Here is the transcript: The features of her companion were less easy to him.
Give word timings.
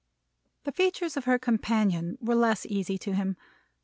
The 0.63 0.71
features 0.71 1.15
of 1.15 1.25
her 1.25 1.37
companion 1.37 2.17
were 2.19 2.33
less 2.33 2.65
easy 2.65 2.97
to 2.97 3.13
him. 3.13 3.37